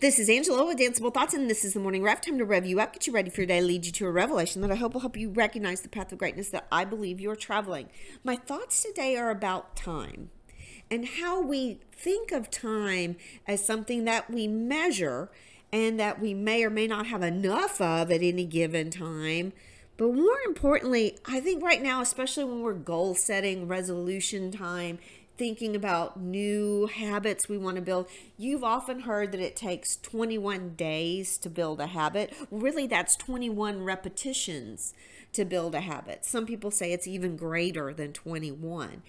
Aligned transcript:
This 0.00 0.18
is 0.18 0.30
Angela 0.30 0.64
with 0.64 0.78
Danceable 0.78 1.12
Thoughts, 1.12 1.34
and 1.34 1.50
this 1.50 1.62
is 1.62 1.74
the 1.74 1.78
morning 1.78 2.02
rev. 2.02 2.22
Time 2.22 2.38
to 2.38 2.44
rev 2.46 2.64
you 2.64 2.80
up, 2.80 2.94
get 2.94 3.06
you 3.06 3.12
ready 3.12 3.28
for 3.28 3.42
your 3.42 3.48
day, 3.48 3.60
lead 3.60 3.84
you 3.84 3.92
to 3.92 4.06
a 4.06 4.10
revelation 4.10 4.62
that 4.62 4.70
I 4.70 4.76
hope 4.76 4.94
will 4.94 5.02
help 5.02 5.14
you 5.14 5.28
recognize 5.28 5.82
the 5.82 5.90
path 5.90 6.10
of 6.10 6.16
greatness 6.16 6.48
that 6.48 6.66
I 6.72 6.86
believe 6.86 7.20
you're 7.20 7.36
traveling. 7.36 7.90
My 8.24 8.34
thoughts 8.34 8.82
today 8.82 9.14
are 9.18 9.28
about 9.28 9.76
time 9.76 10.30
and 10.90 11.06
how 11.06 11.42
we 11.42 11.80
think 11.92 12.32
of 12.32 12.50
time 12.50 13.16
as 13.46 13.62
something 13.62 14.04
that 14.04 14.30
we 14.30 14.48
measure 14.48 15.30
and 15.70 16.00
that 16.00 16.18
we 16.18 16.32
may 16.32 16.64
or 16.64 16.70
may 16.70 16.86
not 16.86 17.08
have 17.08 17.22
enough 17.22 17.78
of 17.78 18.10
at 18.10 18.22
any 18.22 18.46
given 18.46 18.88
time. 18.88 19.52
But 19.98 20.14
more 20.14 20.38
importantly, 20.46 21.18
I 21.26 21.40
think 21.40 21.62
right 21.62 21.82
now, 21.82 22.00
especially 22.00 22.44
when 22.44 22.62
we're 22.62 22.72
goal 22.72 23.14
setting, 23.14 23.68
resolution 23.68 24.50
time, 24.50 24.98
thinking 25.40 25.74
about 25.74 26.20
new 26.20 26.86
habits 26.86 27.48
we 27.48 27.56
want 27.56 27.74
to 27.74 27.80
build. 27.80 28.06
You've 28.36 28.62
often 28.62 29.00
heard 29.00 29.32
that 29.32 29.40
it 29.40 29.56
takes 29.56 29.96
21 29.96 30.74
days 30.74 31.38
to 31.38 31.48
build 31.48 31.80
a 31.80 31.86
habit. 31.86 32.34
Really, 32.50 32.86
that's 32.86 33.16
21 33.16 33.82
repetitions 33.82 34.92
to 35.32 35.46
build 35.46 35.74
a 35.74 35.80
habit. 35.80 36.26
Some 36.26 36.44
people 36.44 36.70
say 36.70 36.92
it's 36.92 37.06
even 37.06 37.38
greater 37.38 37.94
than 37.94 38.12
21. 38.12 39.02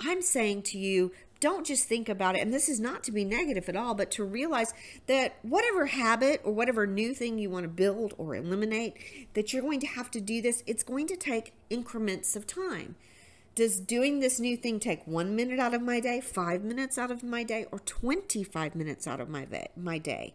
I'm 0.00 0.22
saying 0.22 0.62
to 0.62 0.78
you, 0.78 1.12
don't 1.38 1.64
just 1.64 1.86
think 1.86 2.08
about 2.08 2.34
it, 2.34 2.40
and 2.40 2.52
this 2.52 2.68
is 2.68 2.80
not 2.80 3.04
to 3.04 3.12
be 3.12 3.24
negative 3.24 3.68
at 3.68 3.76
all, 3.76 3.94
but 3.94 4.10
to 4.12 4.24
realize 4.24 4.74
that 5.06 5.36
whatever 5.42 5.86
habit 5.86 6.40
or 6.42 6.52
whatever 6.52 6.88
new 6.88 7.14
thing 7.14 7.38
you 7.38 7.48
want 7.48 7.62
to 7.62 7.68
build 7.68 8.12
or 8.18 8.34
eliminate, 8.34 8.96
that 9.34 9.52
you're 9.52 9.62
going 9.62 9.78
to 9.78 9.86
have 9.86 10.10
to 10.10 10.20
do 10.20 10.42
this, 10.42 10.64
it's 10.66 10.82
going 10.82 11.06
to 11.06 11.16
take 11.16 11.52
increments 11.70 12.34
of 12.34 12.44
time. 12.44 12.96
Does 13.56 13.80
doing 13.80 14.20
this 14.20 14.38
new 14.38 14.54
thing 14.54 14.78
take 14.78 15.06
one 15.06 15.34
minute 15.34 15.58
out 15.58 15.72
of 15.72 15.80
my 15.80 15.98
day, 15.98 16.20
five 16.20 16.62
minutes 16.62 16.98
out 16.98 17.10
of 17.10 17.22
my 17.22 17.42
day, 17.42 17.64
or 17.72 17.78
25 17.78 18.74
minutes 18.74 19.06
out 19.06 19.18
of 19.18 19.30
my, 19.30 19.46
my 19.74 19.96
day? 19.96 20.34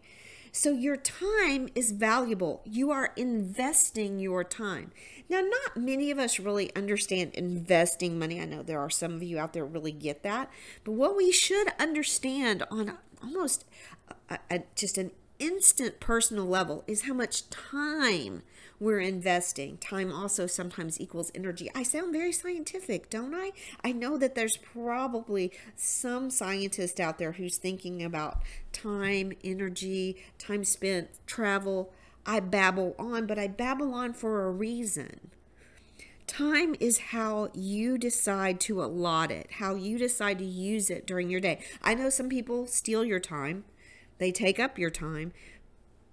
So 0.50 0.72
your 0.72 0.96
time 0.96 1.68
is 1.76 1.92
valuable. 1.92 2.62
You 2.64 2.90
are 2.90 3.12
investing 3.16 4.18
your 4.18 4.42
time. 4.42 4.90
Now, 5.30 5.40
not 5.40 5.76
many 5.76 6.10
of 6.10 6.18
us 6.18 6.40
really 6.40 6.74
understand 6.74 7.32
investing 7.34 8.18
money. 8.18 8.40
I 8.40 8.44
know 8.44 8.64
there 8.64 8.80
are 8.80 8.90
some 8.90 9.14
of 9.14 9.22
you 9.22 9.38
out 9.38 9.52
there 9.52 9.64
really 9.64 9.92
get 9.92 10.24
that. 10.24 10.50
But 10.82 10.92
what 10.92 11.16
we 11.16 11.30
should 11.30 11.68
understand 11.78 12.64
on 12.72 12.98
almost 13.22 13.64
a, 14.28 14.38
a, 14.50 14.64
just 14.74 14.98
an 14.98 15.12
instant 15.42 15.98
personal 15.98 16.46
level 16.46 16.84
is 16.86 17.02
how 17.02 17.12
much 17.12 17.50
time 17.50 18.42
we're 18.78 19.00
investing. 19.00 19.76
Time 19.78 20.12
also 20.12 20.46
sometimes 20.46 21.00
equals 21.00 21.32
energy. 21.34 21.68
I 21.74 21.82
sound 21.82 22.12
very 22.12 22.30
scientific, 22.30 23.10
don't 23.10 23.34
I? 23.34 23.50
I 23.82 23.90
know 23.90 24.16
that 24.18 24.36
there's 24.36 24.56
probably 24.56 25.52
some 25.74 26.30
scientist 26.30 27.00
out 27.00 27.18
there 27.18 27.32
who's 27.32 27.56
thinking 27.56 28.04
about 28.04 28.42
time, 28.72 29.32
energy, 29.42 30.16
time 30.38 30.64
spent, 30.64 31.10
travel. 31.26 31.92
I 32.24 32.38
babble 32.38 32.94
on, 32.96 33.26
but 33.26 33.38
I 33.38 33.48
babble 33.48 33.94
on 33.94 34.12
for 34.12 34.46
a 34.46 34.50
reason. 34.52 35.30
Time 36.28 36.76
is 36.78 36.98
how 36.98 37.50
you 37.52 37.98
decide 37.98 38.60
to 38.60 38.82
allot 38.82 39.32
it, 39.32 39.50
how 39.54 39.74
you 39.74 39.98
decide 39.98 40.38
to 40.38 40.44
use 40.44 40.88
it 40.88 41.04
during 41.04 41.28
your 41.28 41.40
day. 41.40 41.60
I 41.82 41.94
know 41.94 42.10
some 42.10 42.28
people 42.28 42.68
steal 42.68 43.04
your 43.04 43.20
time, 43.20 43.64
they 44.22 44.32
take 44.32 44.60
up 44.60 44.78
your 44.78 44.90
time, 44.90 45.32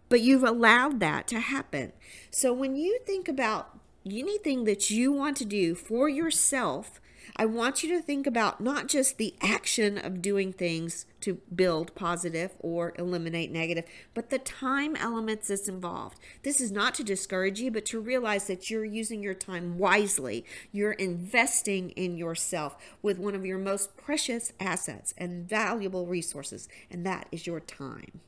but 0.09 0.21
you've 0.21 0.43
allowed 0.43 0.99
that 0.99 1.27
to 1.27 1.39
happen. 1.39 1.93
So 2.31 2.51
when 2.51 2.75
you 2.75 2.99
think 3.05 3.27
about 3.27 3.79
anything 4.05 4.63
that 4.63 4.89
you 4.89 5.11
want 5.11 5.37
to 5.37 5.45
do 5.45 5.75
for 5.75 6.09
yourself, 6.09 6.99
I 7.35 7.45
want 7.45 7.83
you 7.83 7.89
to 7.95 8.01
think 8.01 8.27
about 8.27 8.61
not 8.61 8.87
just 8.87 9.17
the 9.17 9.35
action 9.41 9.97
of 9.97 10.21
doing 10.21 10.51
things 10.53 11.05
to 11.21 11.39
build 11.53 11.95
positive 11.95 12.51
or 12.59 12.93
eliminate 12.97 13.51
negative, 13.51 13.85
but 14.13 14.29
the 14.29 14.39
time 14.39 14.95
elements 14.95 15.47
that's 15.47 15.67
involved. 15.67 16.19
This 16.43 16.61
is 16.61 16.71
not 16.71 16.93
to 16.95 17.03
discourage 17.03 17.59
you, 17.59 17.71
but 17.71 17.85
to 17.85 17.99
realize 17.99 18.47
that 18.47 18.69
you're 18.69 18.85
using 18.85 19.21
your 19.21 19.33
time 19.33 19.77
wisely. 19.77 20.45
You're 20.71 20.93
investing 20.93 21.91
in 21.91 22.17
yourself 22.17 22.75
with 23.01 23.19
one 23.19 23.35
of 23.35 23.45
your 23.45 23.57
most 23.57 23.97
precious 23.97 24.53
assets 24.59 25.13
and 25.17 25.47
valuable 25.47 26.05
resources, 26.05 26.67
and 26.89 27.05
that 27.05 27.27
is 27.31 27.47
your 27.47 27.59
time. 27.59 28.21